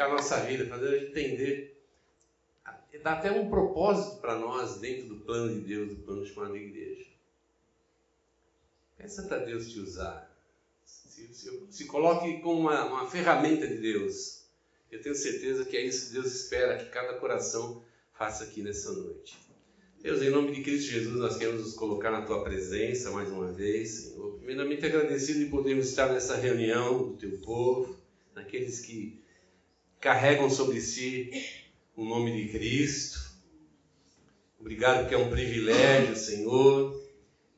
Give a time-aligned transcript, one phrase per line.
[0.00, 1.76] edificar a nossa vida, fazer a gente entender.
[3.02, 7.06] Dá até um propósito para nós dentro do plano de Deus, do plano chamado igreja.
[8.96, 10.30] Peça para Deus te usar.
[10.84, 14.44] Se, se, se coloque como uma, uma ferramenta de Deus.
[14.90, 18.92] Eu tenho certeza que é isso que Deus espera que cada coração faça aqui nessa
[18.92, 19.38] noite.
[20.02, 23.52] Deus, em nome de Cristo Jesus, nós queremos nos colocar na tua presença mais uma
[23.52, 24.36] vez, Senhor.
[24.36, 27.96] Primeiramente agradecido de podermos estar nessa reunião do teu povo,
[28.34, 29.19] naqueles que
[30.00, 31.30] carregam sobre si
[31.94, 33.30] o nome de Cristo.
[34.58, 36.98] Obrigado porque é um privilégio, Senhor,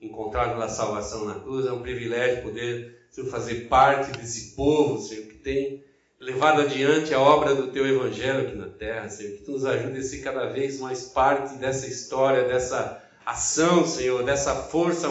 [0.01, 1.67] encontrar a salvação na cruz.
[1.67, 5.85] É um privilégio poder Senhor, fazer parte desse povo, Senhor, que tem
[6.19, 9.37] levado adiante a obra do Teu Evangelho aqui na terra, Senhor.
[9.37, 14.25] Que Tu nos ajude a ser cada vez mais parte dessa história, dessa ação, Senhor,
[14.25, 15.09] dessa força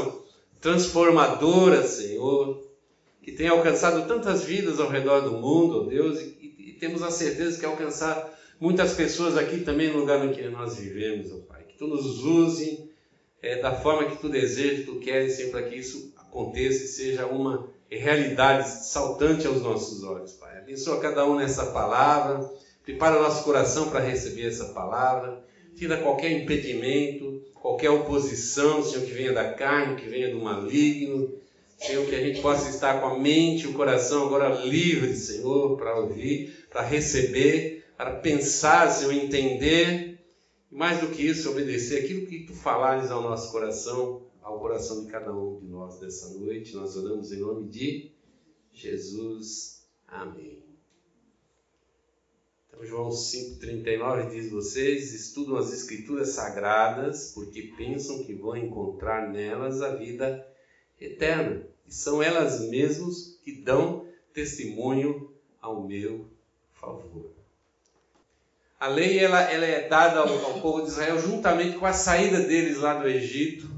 [0.60, 2.62] transformadora, Senhor,
[3.22, 6.41] que tem alcançado tantas vidas ao redor do mundo, ó Deus, e,
[6.82, 11.32] temos a certeza que alcançar muitas pessoas aqui também no lugar em que nós vivemos,
[11.32, 11.62] ó Pai.
[11.70, 12.90] Que Tu nos use
[13.40, 17.28] é, da forma que Tu desejas, Tu queres, sempre para que isso aconteça e seja
[17.28, 20.58] uma realidade saltante aos nossos olhos, Pai.
[20.58, 22.50] Abençoa cada um nessa palavra,
[22.84, 25.40] prepara o nosso coração para receber essa palavra,
[25.76, 31.32] tira qualquer impedimento, qualquer oposição, Senhor, que venha da carne, que venha do maligno,
[31.82, 35.76] Senhor, que a gente possa estar com a mente e o coração agora livre, Senhor,
[35.78, 40.20] para ouvir, para receber, para pensar, Senhor, entender,
[40.72, 45.04] e mais do que isso, obedecer aquilo que Tu falares ao nosso coração, ao coração
[45.04, 46.76] de cada um de nós dessa noite.
[46.76, 48.12] Nós oramos em nome de
[48.72, 49.84] Jesus.
[50.08, 50.64] Amém.
[52.70, 59.82] Então, João 5,39 diz: Vocês estudam as Escrituras Sagradas porque pensam que vão encontrar nelas
[59.82, 60.48] a vida
[61.00, 61.71] eterna.
[61.92, 65.30] E são elas mesmas que dão testemunho
[65.62, 66.26] ao meu
[66.72, 67.30] favor.
[68.80, 72.40] A lei ela, ela é dada ao, ao povo de Israel juntamente com a saída
[72.40, 73.70] deles lá do Egito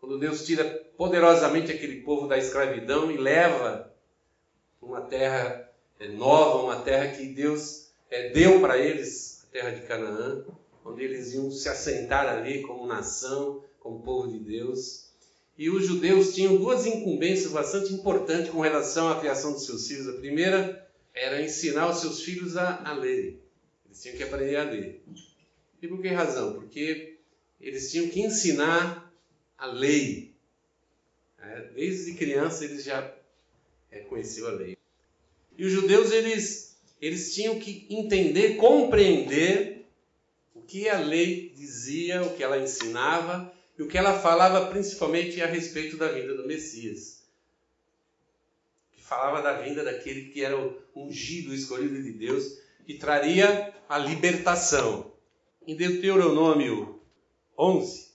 [0.00, 0.64] quando Deus tira
[0.96, 3.92] poderosamente aquele povo da escravidão e leva
[4.80, 9.82] uma terra é, nova, uma terra que Deus é, deu para eles, a terra de
[9.88, 10.44] Canaã,
[10.84, 15.07] onde eles iam se assentar ali como nação, como povo de Deus.
[15.58, 20.08] E os judeus tinham duas incumbências bastante importantes com relação à criação dos seus filhos.
[20.08, 22.96] A primeira era ensinar os seus filhos a, a.
[23.04, 25.02] Eles tinham que aprender a ler.
[25.82, 26.52] E por que razão?
[26.52, 27.16] Porque
[27.60, 29.12] eles tinham que ensinar
[29.58, 30.32] a lei.
[31.42, 33.12] É, desde criança eles já
[33.90, 34.78] é, conheciam a lei.
[35.56, 39.84] E os judeus eles, eles tinham que entender, compreender
[40.54, 45.40] o que a lei dizia, o que ela ensinava e o que ela falava principalmente
[45.40, 47.22] a respeito da vinda do Messias.
[48.90, 53.72] Que falava da vinda daquele que era o ungido, o escolhido de Deus, que traria
[53.88, 55.12] a libertação.
[55.64, 57.00] Em Deuteronômio
[57.56, 58.08] 11,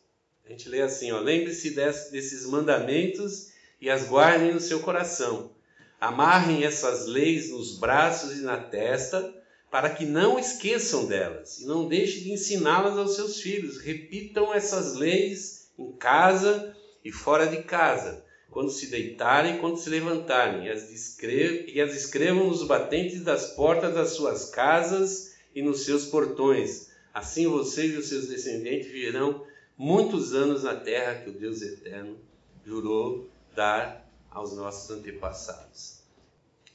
[0.46, 5.52] a gente lê assim, lembre-se desses mandamentos e as guardem no seu coração.
[6.00, 9.34] Amarrem essas leis nos braços e na testa,
[9.72, 13.78] para que não esqueçam delas e não deixem de ensiná-las aos seus filhos.
[13.78, 19.90] Repitam essas leis em casa e fora de casa, quando se deitarem e quando se
[19.90, 25.86] levantarem, e as, e as escrevam nos batentes das portas das suas casas e nos
[25.86, 26.92] seus portões.
[27.14, 29.46] Assim vocês e os seus descendentes virão
[29.78, 32.18] muitos anos na terra que o Deus eterno
[32.66, 36.02] jurou dar aos nossos antepassados.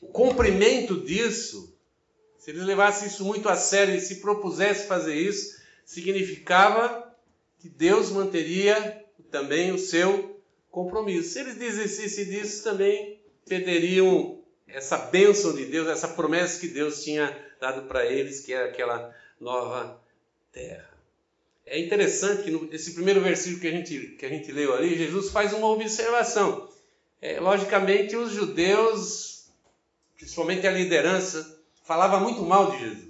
[0.00, 1.76] O cumprimento disso,
[2.38, 7.12] se eles levassem isso muito a sério e se propusessem fazer isso, significava
[7.58, 11.30] que Deus manteria também o seu compromisso.
[11.30, 17.36] Se eles desistissem disso, também perderiam essa bênção de Deus, essa promessa que Deus tinha
[17.60, 20.00] dado para eles, que era aquela nova
[20.52, 20.88] terra.
[21.66, 25.30] É interessante que nesse primeiro versículo que a gente, que a gente leu ali, Jesus
[25.30, 26.68] faz uma observação.
[27.20, 29.48] É, logicamente, os judeus,
[30.16, 33.07] principalmente a liderança, falava muito mal de Jesus.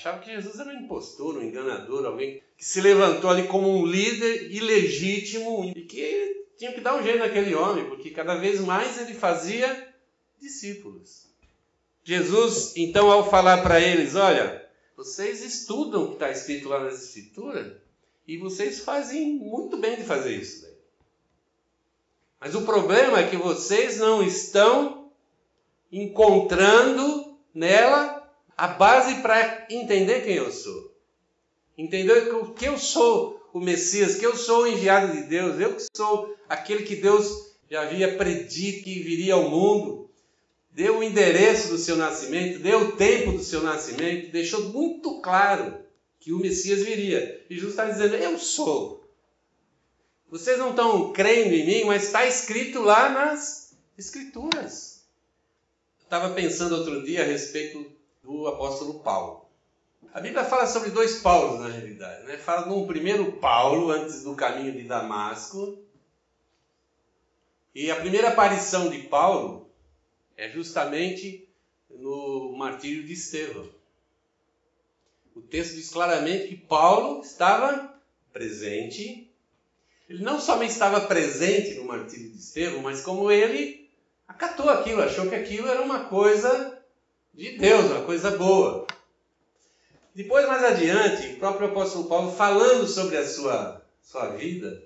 [0.00, 3.84] Achava que Jesus era um impostor, um enganador, alguém que se levantou ali como um
[3.84, 8.98] líder ilegítimo e que tinha que dar um jeito naquele homem, porque cada vez mais
[8.98, 9.94] ele fazia
[10.40, 11.26] discípulos.
[12.02, 14.66] Jesus, então, ao falar para eles: Olha,
[14.96, 17.70] vocês estudam o que está escrito lá nas Escrituras
[18.26, 20.62] e vocês fazem muito bem de fazer isso.
[20.62, 20.74] Daí.
[22.40, 25.12] Mas o problema é que vocês não estão
[25.92, 28.19] encontrando nela
[28.60, 30.94] a base para entender quem eu sou.
[31.78, 35.86] Entender que eu sou o Messias, que eu sou o enviado de Deus, eu que
[35.96, 40.10] sou aquele que Deus já havia predito que viria ao mundo.
[40.72, 45.78] deu o endereço do seu nascimento, deu o tempo do seu nascimento, deixou muito claro
[46.18, 47.42] que o Messias viria.
[47.48, 49.02] E Jesus está dizendo: Eu sou.
[50.28, 55.02] Vocês não estão crendo em mim, mas está escrito lá nas Escrituras.
[56.02, 59.46] Estava pensando outro dia a respeito do apóstolo Paulo.
[60.12, 62.24] A Bíblia fala sobre dois Paulos na realidade.
[62.24, 62.36] Né?
[62.36, 65.78] Fala de um primeiro Paulo antes do caminho de Damasco.
[67.74, 69.70] E a primeira aparição de Paulo
[70.36, 71.48] é justamente
[71.88, 73.68] no martírio de Estevão.
[75.36, 77.94] O texto diz claramente que Paulo estava
[78.32, 79.30] presente
[80.10, 83.88] ele não somente estava presente no martírio de Estevão, mas como ele
[84.26, 86.79] acatou aquilo, achou que aquilo era uma coisa
[87.34, 88.86] de Deus, uma coisa boa.
[90.14, 94.82] Depois, mais adiante, o próprio apóstolo Paulo, falando sobre a sua, sua vida,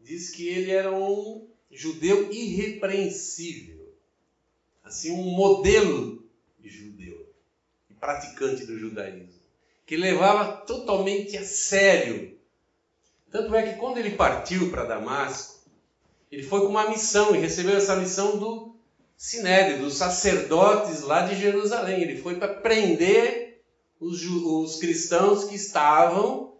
[0.00, 3.94] diz que ele era um judeu irrepreensível,
[4.84, 6.22] assim, um modelo
[6.58, 7.26] de judeu
[7.88, 9.40] e praticante do judaísmo,
[9.86, 12.38] que levava totalmente a sério
[13.30, 15.60] tanto é que quando ele partiu para Damasco,
[16.32, 18.74] ele foi com uma missão e recebeu essa missão do
[19.20, 22.00] Sinédrio, dos sacerdotes lá de Jerusalém.
[22.00, 23.62] Ele foi para prender
[24.00, 26.56] os, os cristãos que estavam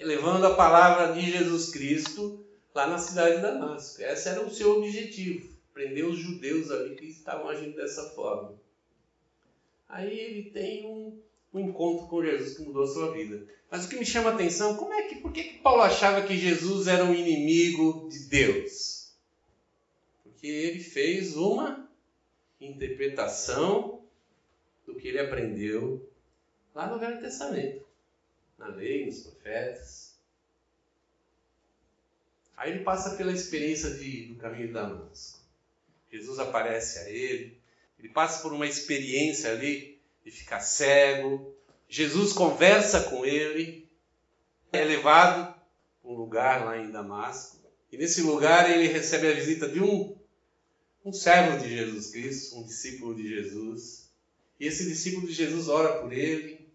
[0.00, 2.42] levando a palavra de Jesus Cristo
[2.74, 4.00] lá na cidade de Damasco.
[4.00, 8.58] Esse era o seu objetivo, prender os judeus ali que estavam agindo dessa forma.
[9.86, 11.20] Aí ele tem um,
[11.52, 13.46] um encontro com Jesus que mudou a sua vida.
[13.70, 16.22] Mas o que me chama a atenção, como é que, por que, que Paulo achava
[16.22, 18.91] que Jesus era um inimigo de Deus?
[20.42, 21.88] Porque ele fez uma
[22.60, 24.02] interpretação
[24.84, 26.10] do que ele aprendeu
[26.74, 27.86] lá no Velho Testamento,
[28.58, 30.16] na lei, nos profetas.
[32.56, 35.38] Aí ele passa pela experiência de, do caminho de Damasco.
[36.10, 37.56] Jesus aparece a ele,
[37.96, 41.54] ele passa por uma experiência ali de ficar cego.
[41.88, 43.88] Jesus conversa com ele,
[44.72, 45.54] é levado
[46.02, 47.58] a um lugar lá em Damasco.
[47.92, 50.20] E nesse lugar ele recebe a visita de um,
[51.04, 54.08] um servo de Jesus Cristo, um discípulo de Jesus.
[54.58, 56.68] E esse discípulo de Jesus ora por ele.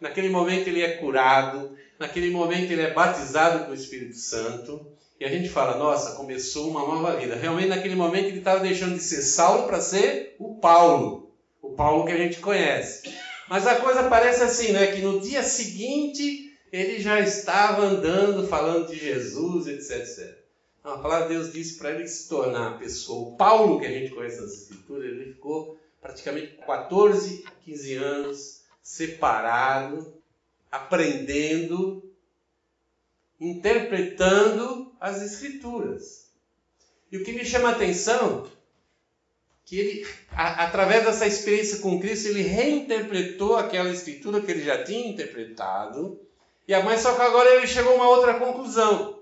[0.00, 4.86] Naquele momento ele é curado, naquele momento ele é batizado com o Espírito Santo.
[5.18, 7.34] E a gente fala, nossa, começou uma nova vida.
[7.34, 11.26] Realmente naquele momento ele estava deixando de ser Saulo para ser o Paulo
[11.66, 13.12] o Paulo que a gente conhece.
[13.48, 14.86] Mas a coisa parece assim, né?
[14.88, 20.35] Que no dia seguinte ele já estava andando, falando de Jesus, etc, etc.
[20.86, 23.30] A palavra de Deus disse para ele se tornar a pessoa.
[23.30, 28.60] O Paulo que a gente conhece nas Escrituras, ele ficou praticamente 14 a 15 anos
[28.80, 30.14] separado,
[30.70, 32.08] aprendendo,
[33.40, 36.30] interpretando as Escrituras.
[37.10, 38.48] E o que me chama a atenção
[39.64, 44.84] que ele, a, através dessa experiência com Cristo, ele reinterpretou aquela escritura que ele já
[44.84, 46.20] tinha interpretado,
[46.68, 49.15] e a mãe só que agora ele chegou a uma outra conclusão.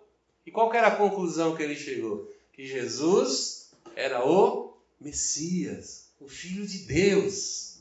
[0.46, 2.30] E qual era a conclusão que ele chegou?
[2.52, 7.78] Que Jesus era o Messias, o Filho de Deus.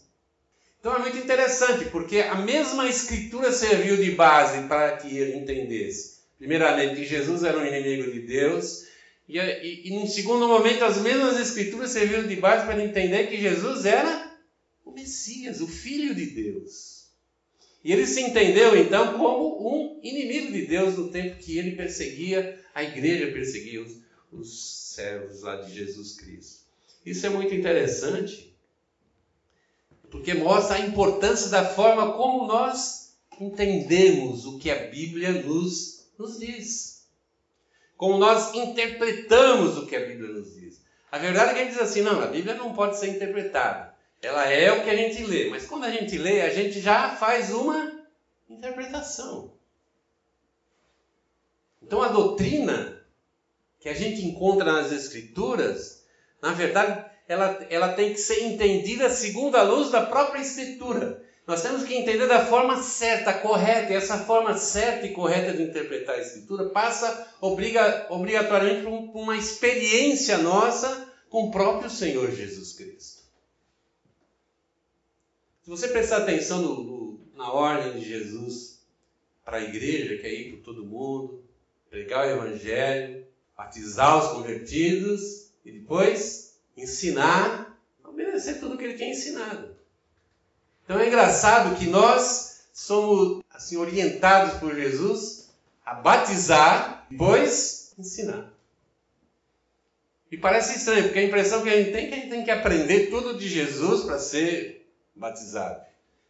[0.79, 6.13] Então é muito interessante, porque a mesma escritura serviu de base para que ele entendesse.
[6.37, 8.85] Primeiramente, que Jesus era um inimigo de Deus,
[9.27, 13.39] e, e, e num segundo momento, as mesmas escrituras serviram de base para entender que
[13.39, 14.31] Jesus era
[14.83, 16.92] o Messias, o Filho de Deus.
[17.83, 22.59] E ele se entendeu então como um inimigo de Deus no tempo que ele perseguia,
[22.73, 23.97] a igreja perseguia os,
[24.31, 26.63] os servos lá de Jesus Cristo.
[27.05, 28.55] Isso é muito interessante,
[30.09, 36.39] porque mostra a importância da forma como nós entendemos o que a Bíblia nos, nos
[36.39, 36.93] diz
[38.03, 40.81] como nós interpretamos o que a Bíblia nos diz.
[41.09, 43.92] A verdade é que gente diz assim, não, a Bíblia não pode ser interpretada.
[44.23, 47.13] Ela é o que a gente lê, mas quando a gente lê, a gente já
[47.17, 47.91] faz uma
[48.49, 49.51] interpretação.
[51.81, 53.05] Então a doutrina
[53.81, 56.05] que a gente encontra nas Escrituras,
[56.41, 61.21] na verdade, ela, ela tem que ser entendida segundo a luz da própria Escritura.
[61.45, 65.63] Nós temos que entender da forma certa, correta, e essa forma certa e correta de
[65.63, 72.71] interpretar a Escritura passa obriga, obrigatoriamente por uma experiência nossa com o próprio Senhor Jesus
[72.71, 73.12] Cristo.
[75.63, 78.81] Se você prestar atenção no, no, na ordem de Jesus
[79.45, 81.41] para a igreja, que é ir por todo mundo,
[81.89, 89.11] pregar o Evangelho, batizar os convertidos e depois ensinar, obedecer tudo o que ele tinha
[89.11, 89.73] ensinado.
[90.83, 95.49] Então é engraçado que nós somos assim orientados por Jesus
[95.85, 98.51] a batizar, depois ensinar.
[100.29, 102.43] E parece estranho, porque a impressão que a gente tem é que a gente tem
[102.43, 104.82] que aprender tudo de Jesus para ser
[105.15, 105.81] batizado.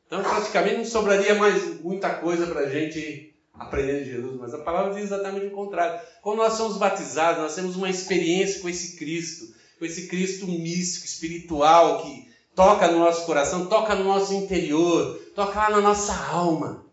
[0.08, 4.60] Então, praticamente não sobraria mais muita coisa para a gente aprender de Jesus, mas a
[4.60, 6.00] palavra diz exatamente o contrário.
[6.22, 11.06] Quando nós somos batizados, nós temos uma experiência com esse Cristo, com esse Cristo místico,
[11.06, 16.86] espiritual, que toca no nosso coração, toca no nosso interior, toca lá na nossa alma.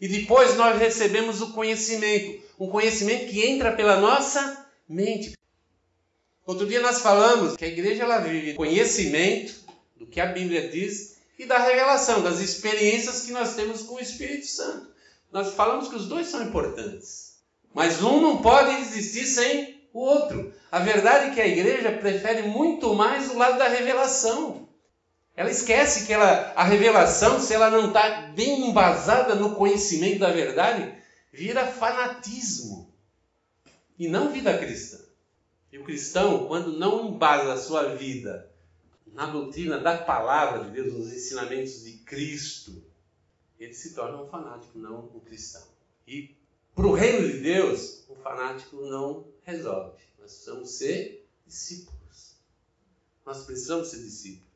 [0.00, 5.36] E depois nós recebemos o conhecimento, um conhecimento que entra pela nossa mente.
[6.46, 9.63] Outro dia nós falamos que a igreja ela vive conhecimento
[10.04, 14.00] do que a Bíblia diz e da revelação, das experiências que nós temos com o
[14.00, 14.88] Espírito Santo.
[15.32, 17.38] Nós falamos que os dois são importantes,
[17.72, 20.52] mas um não pode existir sem o outro.
[20.70, 24.68] A verdade é que a igreja prefere muito mais o lado da revelação.
[25.36, 30.30] Ela esquece que ela, a revelação, se ela não está bem embasada no conhecimento da
[30.30, 30.94] verdade,
[31.32, 32.94] vira fanatismo
[33.98, 34.98] e não vida cristã.
[35.72, 38.53] E o cristão, quando não embasa a sua vida
[39.14, 42.82] na doutrina da palavra de Deus, nos ensinamentos de Cristo,
[43.58, 45.62] ele se torna um fanático, não um cristão.
[46.06, 46.34] E
[46.74, 50.02] para o reino de Deus, um fanático não resolve.
[50.20, 52.34] Nós precisamos ser discípulos.
[53.24, 54.48] Nós precisamos ser discípulos.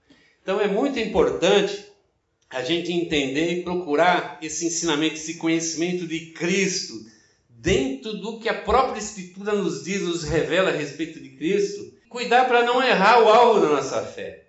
[0.43, 1.87] Então é muito importante
[2.51, 7.07] a gente entender e procurar esse ensinamento, esse conhecimento de Cristo
[7.49, 11.97] dentro do que a própria Escritura nos diz, nos revela a respeito de Cristo.
[12.09, 14.48] Cuidar para não errar o alvo da nossa fé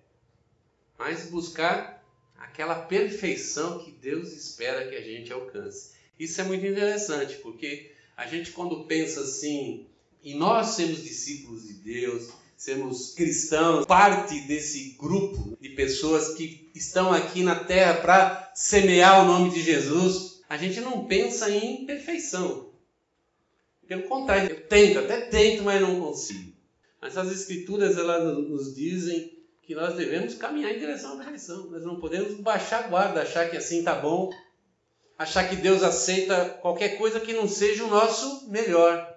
[0.99, 2.05] mas buscar
[2.37, 5.91] aquela perfeição que Deus espera que a gente alcance.
[6.19, 9.87] Isso é muito interessante, porque a gente quando pensa assim,
[10.21, 17.13] e nós sermos discípulos de Deus, sermos cristãos, parte desse grupo de pessoas que estão
[17.13, 22.73] aqui na terra para semear o nome de Jesus, a gente não pensa em perfeição.
[23.87, 26.51] Pelo contrário, eu tento, até tento, mas não consigo.
[27.01, 29.38] Mas as escrituras elas nos dizem
[29.69, 31.67] que nós devemos caminhar em direção à perfeição.
[31.69, 34.31] Nós não podemos baixar a guarda, achar que assim está bom,
[35.15, 39.15] achar que Deus aceita qualquer coisa que não seja o nosso melhor.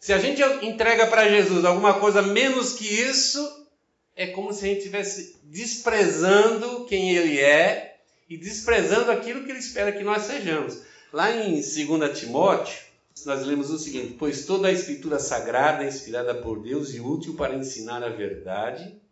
[0.00, 3.68] Se a gente entrega para Jesus alguma coisa menos que isso,
[4.16, 9.58] é como se a gente estivesse desprezando quem Ele é e desprezando aquilo que Ele
[9.58, 10.80] espera que nós sejamos.
[11.12, 12.78] Lá em 2 Timóteo,
[13.26, 17.34] nós lemos o seguinte: Pois toda a Escritura sagrada é inspirada por Deus e útil
[17.34, 19.03] para ensinar a verdade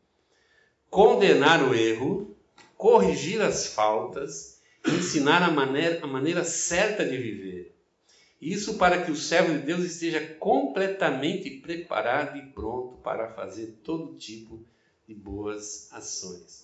[0.93, 2.37] condenar o erro,
[2.77, 7.75] corrigir as faltas, ensinar a maneira, a maneira certa de viver.
[8.39, 14.19] Isso para que o servo de Deus esteja completamente preparado e pronto para fazer todo
[14.19, 14.63] tipo
[15.09, 16.63] de boas ações.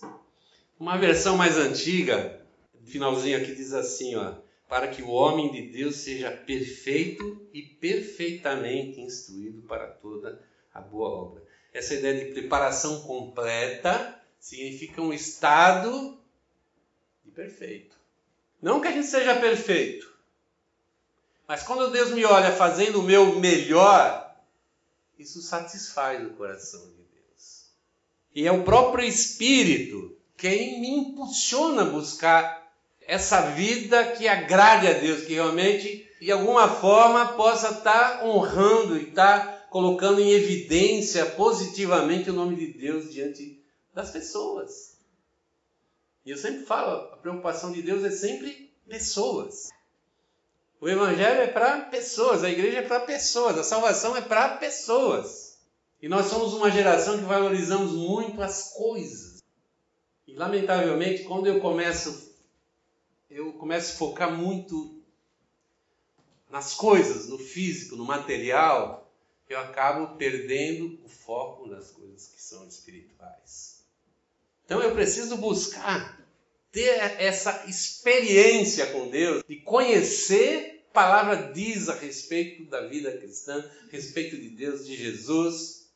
[0.79, 2.39] Uma versão mais antiga,
[2.85, 4.35] finalzinho aqui diz assim, ó,
[4.67, 10.39] para que o homem de Deus seja perfeito e perfeitamente instruído para toda
[10.71, 11.43] a boa obra.
[11.73, 16.17] Essa ideia de preparação completa significa um estado
[17.23, 17.95] de perfeito.
[18.61, 20.11] Não que a gente seja perfeito,
[21.47, 24.35] mas quando Deus me olha fazendo o meu melhor,
[25.17, 27.65] isso satisfaz o coração de Deus.
[28.35, 34.93] E é o próprio Espírito quem me impulsiona a buscar essa vida que agrade a
[34.93, 42.29] Deus, que realmente, de alguma forma, possa estar honrando e estar colocando em evidência positivamente
[42.29, 43.58] o nome de Deus diante
[43.99, 44.97] das pessoas.
[46.25, 49.69] E eu sempre falo, a preocupação de Deus é sempre pessoas.
[50.79, 55.59] O Evangelho é para pessoas, a igreja é para pessoas, a salvação é para pessoas.
[56.01, 59.43] E nós somos uma geração que valorizamos muito as coisas.
[60.25, 62.33] E lamentavelmente, quando eu começo,
[63.29, 65.03] eu começo a focar muito
[66.49, 69.11] nas coisas, no físico, no material,
[69.49, 73.38] eu acabo perdendo o foco nas coisas que são espirituais.
[74.69, 76.23] Então eu preciso buscar
[76.71, 83.57] ter essa experiência com Deus e conhecer a palavra diz a respeito da vida cristã,
[83.87, 85.89] a respeito de Deus, de Jesus.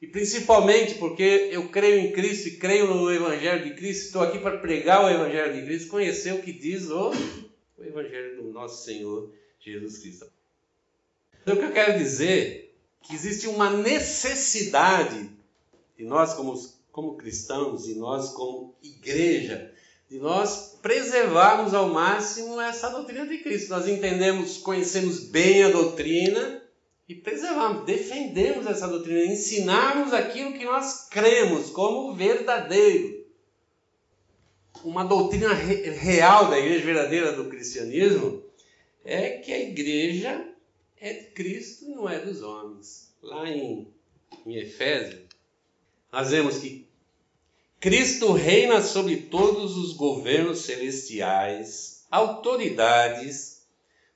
[0.00, 4.38] E principalmente porque eu creio em Cristo e creio no Evangelho de Cristo, estou aqui
[4.38, 7.10] para pregar o Evangelho de Cristo, conhecer o que diz o,
[7.76, 10.30] o Evangelho do nosso Senhor Jesus Cristo.
[11.42, 12.70] Então o que eu quero dizer
[13.02, 15.28] é que existe uma necessidade
[15.96, 16.54] de nós, como
[16.92, 19.72] como cristãos e nós como igreja,
[20.08, 23.70] de nós preservarmos ao máximo essa doutrina de Cristo.
[23.70, 26.62] Nós entendemos, conhecemos bem a doutrina
[27.08, 33.24] e preservamos, defendemos essa doutrina, ensinarmos aquilo que nós cremos como verdadeiro.
[34.82, 38.42] Uma doutrina real da igreja verdadeira do cristianismo
[39.04, 40.44] é que a igreja
[40.98, 43.14] é de Cristo e não é dos homens.
[43.22, 43.92] Lá em
[44.46, 45.22] em Efésios,
[46.12, 46.86] nós vemos que
[47.78, 53.62] Cristo reina sobre todos os governos celestiais, autoridades,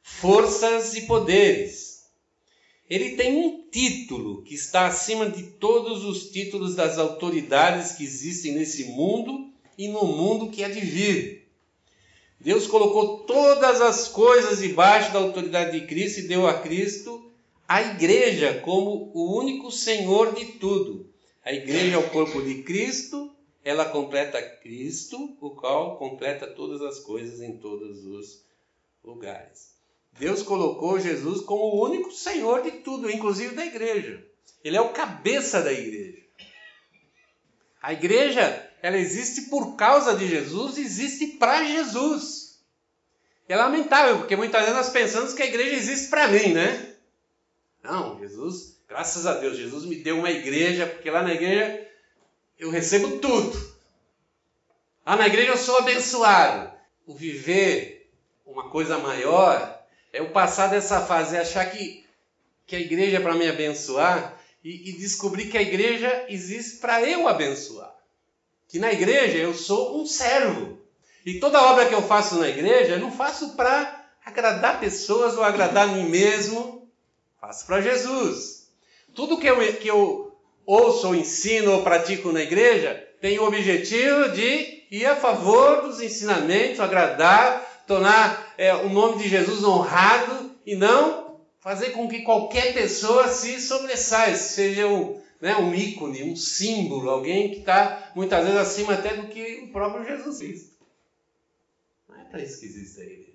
[0.03, 2.05] forças e poderes.
[2.91, 8.53] Ele tem um título que está acima de todos os títulos das autoridades que existem
[8.53, 11.49] nesse mundo e no mundo que há de vir.
[12.39, 17.31] Deus colocou todas as coisas debaixo da autoridade de Cristo e deu a Cristo
[17.67, 21.14] a igreja como o único Senhor de tudo.
[21.45, 23.31] A igreja é o corpo de Cristo,
[23.63, 28.43] ela completa Cristo, o qual completa todas as coisas em todos os
[29.05, 29.75] lugares.
[30.19, 34.25] Deus colocou Jesus como o único Senhor de tudo, inclusive da igreja.
[34.63, 36.23] Ele é o cabeça da igreja.
[37.83, 42.59] A igreja, ela existe por causa de Jesus, existe para Jesus.
[43.47, 46.95] É lamentável, porque muitas vezes nós pensamos que a igreja existe para mim, né?
[47.83, 51.89] Não, Jesus, graças a Deus, Jesus me deu uma igreja, porque lá na igreja
[52.59, 53.75] eu recebo tudo.
[55.07, 56.73] Lá na igreja eu sou abençoado.
[57.07, 58.11] O viver
[58.47, 62.05] uma coisa maior é o passar dessa fase, achar que,
[62.67, 67.03] que a igreja é para me abençoar e, e descobrir que a igreja existe para
[67.03, 67.95] eu abençoar.
[68.69, 70.81] Que na igreja eu sou um servo.
[71.27, 75.43] E toda obra que eu faço na igreja, eu não faço para agradar pessoas ou
[75.43, 76.75] agradar a mim mesmo
[77.45, 78.54] Faço para Jesus.
[79.15, 84.31] Tudo que eu, que eu ouço, ou ensino ou pratico na igreja tem o objetivo
[84.31, 90.75] de ir a favor dos ensinamentos, agradar, tornar é, o nome de Jesus honrado e
[90.75, 97.09] não fazer com que qualquer pessoa se sobressaia, seja um, né, um ícone, um símbolo,
[97.09, 100.75] alguém que está muitas vezes acima até do que o próprio Jesus Cristo.
[102.09, 103.33] Não é para isso que existe a igreja.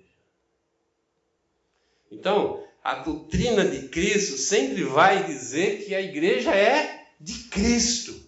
[2.12, 8.18] Então, a doutrina de Cristo sempre vai dizer que a igreja é de Cristo.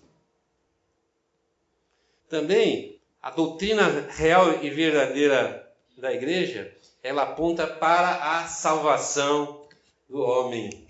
[2.28, 9.66] Também, a doutrina real e verdadeira da igreja, ela aponta para a salvação
[10.08, 10.86] do homem.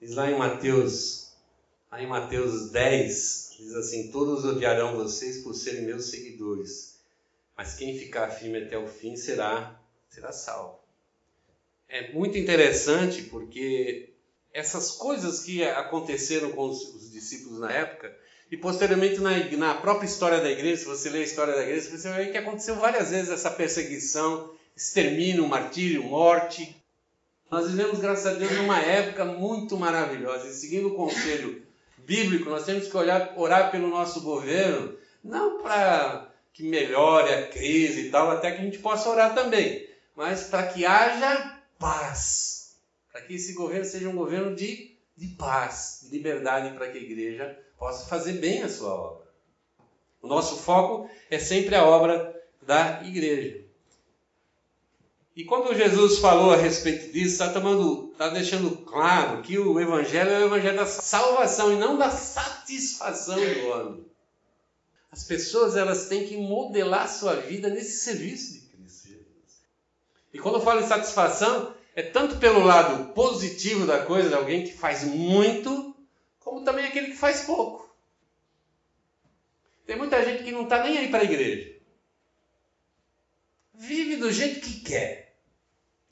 [0.00, 1.32] Diz lá em Mateus,
[1.90, 7.00] lá em Mateus 10, diz assim: Todos odiarão vocês por serem meus seguidores,
[7.56, 9.76] mas quem ficar firme até o fim será
[10.08, 10.87] será salvo
[11.88, 14.10] é muito interessante porque
[14.52, 18.14] essas coisas que aconteceram com os, os discípulos na época,
[18.50, 21.90] e posteriormente na, na, própria história da igreja, se você ler a história da igreja,
[21.90, 26.74] você vai ver que aconteceu várias vezes essa perseguição, extermínio, martírio, morte.
[27.50, 30.48] Nós vivemos, graças a Deus, numa época muito maravilhosa.
[30.48, 31.62] E seguindo o conselho
[31.98, 38.06] bíblico, nós temos que olhar, orar pelo nosso governo, não para que melhore a crise
[38.06, 42.76] e tal, até que a gente possa orar também, mas para que haja paz.
[43.10, 47.02] Para que esse governo seja um governo de, de paz, de liberdade, para que a
[47.02, 49.28] igreja possa fazer bem a sua obra.
[50.20, 53.64] O nosso foco é sempre a obra da igreja.
[55.38, 60.40] E quando Jesus falou a respeito disso, está, está deixando claro que o Evangelho é
[60.40, 64.04] o Evangelho da salvação e não da satisfação do homem.
[65.12, 68.67] As pessoas elas têm que modelar sua vida nesse serviço de
[70.38, 74.62] e quando eu falo em satisfação, é tanto pelo lado positivo da coisa, de alguém
[74.62, 75.96] que faz muito,
[76.38, 77.92] como também aquele que faz pouco.
[79.84, 81.76] Tem muita gente que não está nem aí para a igreja.
[83.74, 85.34] Vive do jeito que quer.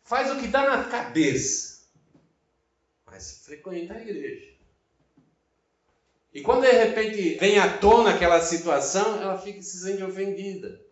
[0.02, 1.86] Faz o que dá na cabeça.
[3.06, 4.56] Mas frequenta a igreja.
[6.34, 10.84] E quando de repente vem à tona aquela situação, ela fica se sente ofendida.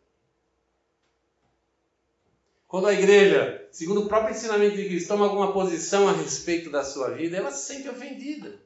[2.75, 6.83] Quando a igreja, segundo o próprio ensinamento de Cristo, toma alguma posição a respeito da
[6.83, 8.61] sua vida, ela se sente ofendida.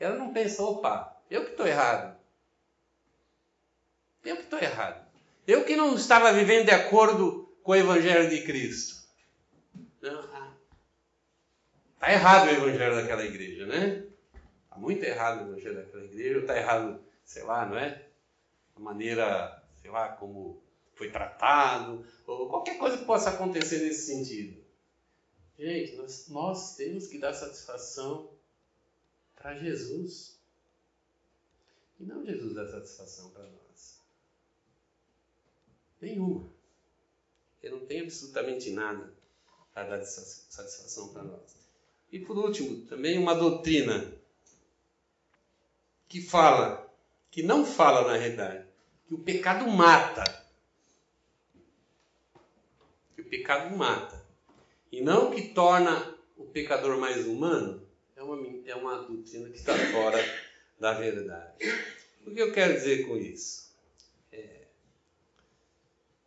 [0.00, 2.16] Ela não pensa, opa, eu que estou errado.
[4.24, 5.06] Eu que estou errado.
[5.46, 9.06] Eu que não estava vivendo de acordo com o Evangelho de Cristo.
[10.02, 10.56] Está
[12.00, 14.06] ah, errado o Evangelho daquela igreja, né?
[14.64, 18.02] Está muito errado o Evangelho daquela igreja, está errado, sei lá, não é?
[18.74, 20.65] A maneira, sei lá, como
[20.96, 24.64] foi tratado, ou qualquer coisa que possa acontecer nesse sentido.
[25.58, 28.30] Gente, nós, nós temos que dar satisfação
[29.36, 30.40] para Jesus.
[32.00, 34.00] E não Jesus dá satisfação para nós.
[36.00, 36.50] Nenhuma.
[37.62, 39.14] Ele não tem absolutamente nada
[39.72, 41.56] para dar satisfação para nós.
[42.10, 44.14] E por último, também uma doutrina
[46.08, 46.90] que fala,
[47.30, 48.66] que não fala na realidade,
[49.06, 50.45] que o pecado mata
[53.26, 54.24] pecado mata.
[54.90, 57.86] E não que torna o pecador mais humano
[58.16, 60.18] é uma, é uma doutrina que está fora
[60.78, 61.52] da verdade.
[62.26, 63.70] O que eu quero dizer com isso?
[64.32, 64.62] É,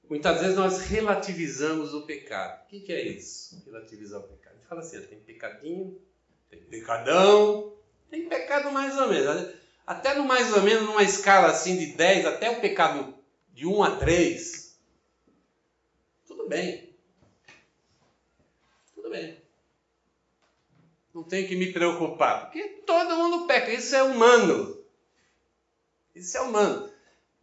[0.10, 2.64] muitas vezes nós relativizamos o pecado.
[2.66, 3.62] O que, é isso?
[3.66, 4.54] Relativizar o pecado.
[4.54, 6.00] A gente fala assim: tem pecadinho,
[6.50, 7.74] tem pecadão,
[8.10, 9.54] tem pecado mais ou menos.
[9.86, 13.16] Até no mais ou menos, numa escala assim de 10, até o pecado
[13.52, 14.80] de 1 a 3,
[16.28, 16.89] tudo bem.
[19.10, 19.42] Tudo bem.
[21.14, 24.78] Não tenho que me preocupar, porque todo mundo peca, isso é humano.
[26.14, 26.92] Isso é humano.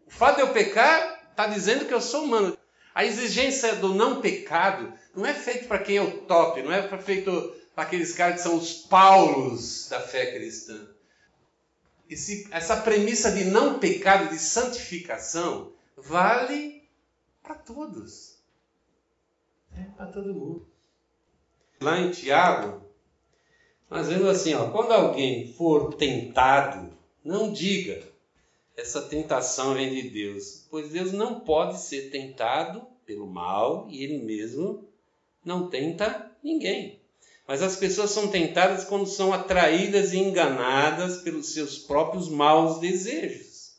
[0.06, 2.56] O fato de eu pecar está dizendo que eu sou humano.
[2.94, 6.86] A exigência do não pecado não é feito para quem é o top, não é
[6.98, 10.88] feito para aqueles caras que são os paulos da fé cristã.
[12.08, 16.88] Esse, essa premissa de não pecado, de santificação, vale
[17.42, 18.38] para todos.
[19.76, 20.75] É para todo mundo.
[21.80, 22.82] Lá em Tiago,
[23.90, 28.02] nós vemos assim, ó, quando alguém for tentado, não diga,
[28.76, 34.18] essa tentação vem de Deus, pois Deus não pode ser tentado pelo mal e ele
[34.18, 34.86] mesmo
[35.44, 37.00] não tenta ninguém.
[37.46, 43.76] Mas as pessoas são tentadas quando são atraídas e enganadas pelos seus próprios maus desejos.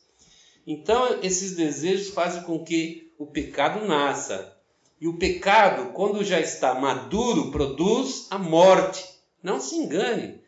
[0.66, 4.57] Então, esses desejos fazem com que o pecado nasça.
[5.00, 9.04] E o pecado, quando já está maduro, produz a morte.
[9.42, 10.40] Não se engane,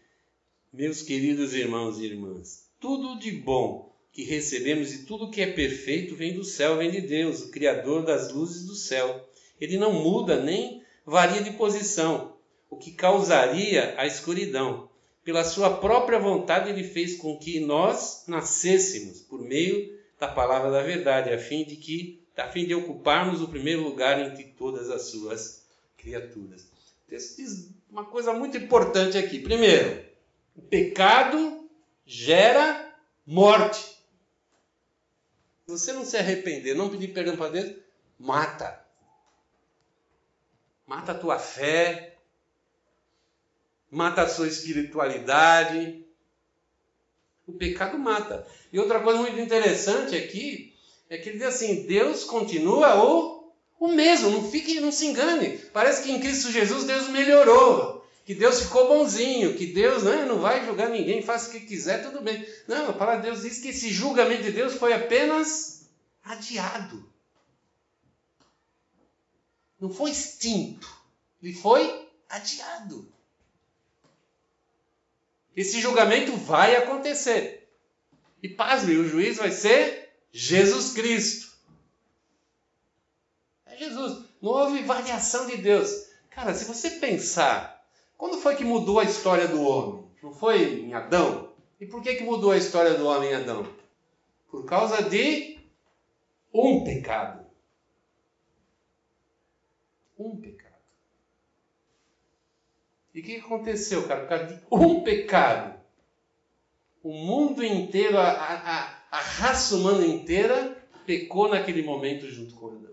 [0.72, 2.68] meus queridos irmãos e irmãs.
[2.80, 7.00] Tudo de bom que recebemos e tudo que é perfeito vem do céu, vem de
[7.00, 9.28] Deus, o Criador das luzes do céu.
[9.60, 12.36] Ele não muda nem varia de posição,
[12.68, 14.88] o que causaria a escuridão.
[15.24, 20.82] Pela sua própria vontade, ele fez com que nós nascêssemos por meio da palavra da
[20.82, 25.02] verdade, a fim de que, a fim de ocuparmos o primeiro lugar entre todas as
[25.02, 25.64] suas
[25.96, 26.62] criaturas.
[26.62, 29.38] O texto diz uma coisa muito importante aqui.
[29.38, 30.04] Primeiro,
[30.54, 31.68] o pecado
[32.06, 32.94] gera
[33.26, 33.80] morte.
[35.64, 37.76] Se você não se arrepender, não pedir perdão para Deus,
[38.18, 38.84] mata.
[40.86, 42.16] Mata a tua fé,
[43.90, 46.04] mata a sua espiritualidade.
[47.46, 48.46] O pecado mata.
[48.72, 50.69] E outra coisa muito interessante aqui
[51.10, 55.58] é que ele diz assim: Deus continua o, o mesmo, não fique, não se engane.
[55.72, 60.38] Parece que em Cristo Jesus Deus melhorou, que Deus ficou bonzinho, que Deus né, não
[60.38, 62.46] vai julgar ninguém, faça o que quiser, tudo bem.
[62.68, 65.90] Não, a palavra de Deus diz que esse julgamento de Deus foi apenas
[66.22, 67.10] adiado.
[69.80, 70.88] Não foi extinto,
[71.42, 73.12] ele foi adiado.
[75.56, 77.68] Esse julgamento vai acontecer.
[78.42, 79.99] E pasme, o juiz vai ser
[80.32, 81.50] Jesus Cristo.
[83.66, 84.24] É Jesus.
[84.40, 86.08] Não houve variação de Deus.
[86.30, 87.84] Cara, se você pensar,
[88.16, 90.04] quando foi que mudou a história do homem?
[90.22, 91.52] Não foi em Adão?
[91.80, 93.66] E por que, que mudou a história do homem em Adão?
[94.50, 95.58] Por causa de
[96.52, 97.46] um pecado.
[100.18, 100.74] Um pecado.
[103.14, 104.20] E o que aconteceu, cara?
[104.20, 105.80] Por causa de um pecado.
[107.02, 112.90] O mundo inteiro, a, a, a raça humana inteira pecou naquele momento junto com Adão.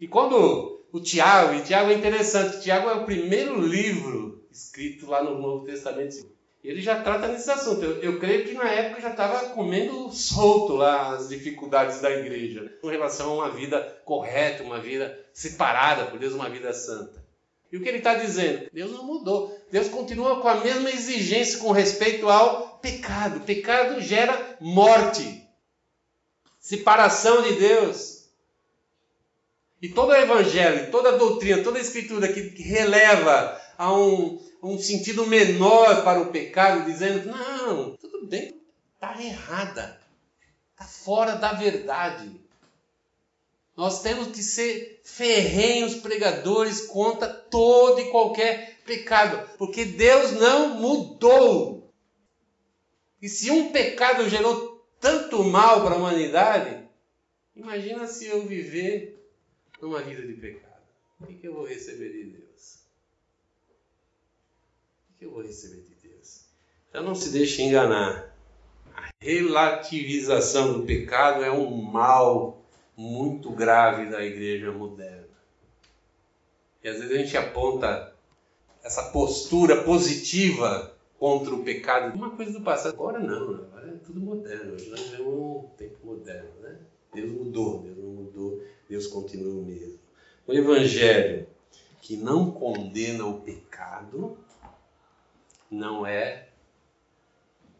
[0.00, 5.22] E quando o Tiago, e Tiago é interessante, Tiago é o primeiro livro escrito lá
[5.22, 7.84] no Novo Testamento ele já trata nesse assunto.
[7.84, 12.76] Eu, eu creio que na época já estava comendo solto lá as dificuldades da igreja
[12.80, 17.24] com relação a uma vida correta, uma vida separada por Deus, uma vida santa.
[17.70, 18.70] E o que ele está dizendo?
[18.72, 19.56] Deus não mudou.
[19.70, 23.40] Deus continua com a mesma exigência com respeito ao pecado.
[23.40, 25.42] pecado gera morte,
[26.60, 28.26] separação de Deus.
[29.82, 34.78] E todo o evangelho, toda a doutrina, toda a escritura que releva a um, um
[34.78, 38.60] sentido menor para o pecado, dizendo: não, tudo bem,
[38.94, 40.00] está errada,
[40.72, 42.45] está fora da verdade.
[43.76, 51.92] Nós temos que ser ferrenhos pregadores contra todo e qualquer pecado, porque Deus não mudou.
[53.20, 56.88] E se um pecado gerou tanto mal para a humanidade,
[57.54, 59.22] imagina se eu viver
[59.80, 60.66] numa vida de pecado.
[61.20, 62.78] O que eu vou receber de Deus?
[65.10, 66.46] O que eu vou receber de Deus?
[66.88, 68.34] Então não se deixe enganar.
[68.94, 72.65] A relativização do pecado é um mal
[72.96, 75.26] muito grave da igreja moderna.
[76.82, 78.14] E às vezes a gente aponta
[78.82, 82.14] essa postura positiva contra o pecado.
[82.14, 84.74] Uma coisa do passado, agora não, agora é tudo moderno.
[84.74, 86.48] Hoje nós vivemos um tempo moderno.
[86.60, 86.78] Né?
[87.12, 89.98] Deus mudou, Deus não mudou, Deus continua o mesmo.
[90.46, 91.46] O Evangelho
[92.00, 94.38] que não condena o pecado
[95.68, 96.48] não é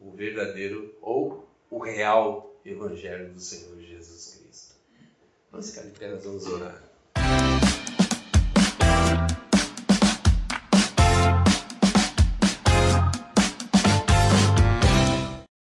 [0.00, 4.45] o verdadeiro ou o real Evangelho do Senhor Jesus Cristo.
[5.60, 6.85] De pé, nós vamos orar.